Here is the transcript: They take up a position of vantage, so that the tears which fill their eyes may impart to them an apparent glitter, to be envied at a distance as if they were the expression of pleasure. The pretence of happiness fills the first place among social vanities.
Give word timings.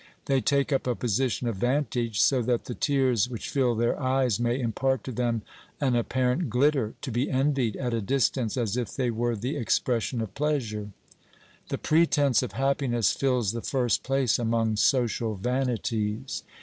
They 0.25 0.41
take 0.41 0.73
up 0.73 0.87
a 0.87 0.95
position 0.95 1.47
of 1.47 1.57
vantage, 1.57 2.19
so 2.19 2.41
that 2.41 2.65
the 2.65 2.73
tears 2.73 3.29
which 3.29 3.49
fill 3.49 3.75
their 3.75 4.01
eyes 4.01 4.39
may 4.39 4.59
impart 4.59 5.03
to 5.03 5.11
them 5.11 5.43
an 5.79 5.95
apparent 5.95 6.49
glitter, 6.49 6.95
to 7.03 7.11
be 7.11 7.29
envied 7.29 7.75
at 7.75 7.93
a 7.93 8.01
distance 8.01 8.57
as 8.57 8.75
if 8.77 8.95
they 8.95 9.11
were 9.11 9.35
the 9.35 9.55
expression 9.55 10.19
of 10.19 10.33
pleasure. 10.33 10.89
The 11.69 11.77
pretence 11.77 12.41
of 12.41 12.53
happiness 12.53 13.11
fills 13.11 13.51
the 13.51 13.61
first 13.61 14.01
place 14.01 14.39
among 14.39 14.77
social 14.77 15.35
vanities. 15.35 16.41